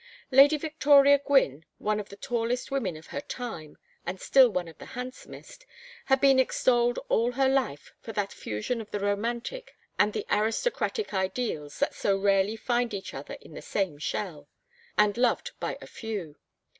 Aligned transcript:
Lady 0.31 0.57
Victoria 0.57 1.19
Gwynne, 1.19 1.63
one 1.77 1.99
of 1.99 2.09
the 2.09 2.15
tallest 2.15 2.71
women 2.71 2.97
of 2.97 3.05
her 3.13 3.21
time 3.21 3.77
and 4.03 4.19
still 4.19 4.49
one 4.49 4.67
of 4.67 4.79
the 4.79 4.85
handsomest, 4.97 5.63
had 6.05 6.19
been 6.19 6.39
extolled 6.39 6.97
all 7.07 7.33
her 7.33 7.47
life 7.47 7.93
for 7.99 8.11
that 8.11 8.33
fusion 8.33 8.81
of 8.81 8.89
the 8.89 8.99
romantic 8.99 9.75
and 9.99 10.11
the 10.13 10.25
aristocratic 10.31 11.13
ideals 11.13 11.77
that 11.77 11.93
so 11.93 12.17
rarely 12.17 12.55
find 12.55 12.95
each 12.95 13.13
other 13.13 13.35
in 13.41 13.53
the 13.53 13.61
same 13.61 13.99
shell; 13.99 14.49
and 14.97 15.17
loved 15.17 15.51
by 15.59 15.77
a 15.81 15.85
few. 15.85 16.35